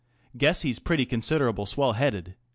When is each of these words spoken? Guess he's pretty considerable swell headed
Guess 0.35 0.63
he's 0.63 0.79
pretty 0.79 1.05
considerable 1.05 1.67
swell 1.67 1.93
headed 1.93 2.33